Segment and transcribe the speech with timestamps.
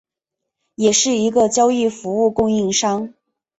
[0.73, 3.13] 也是一个交易服务供应商。